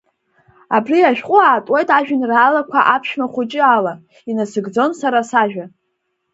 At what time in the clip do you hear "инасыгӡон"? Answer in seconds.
4.29-4.91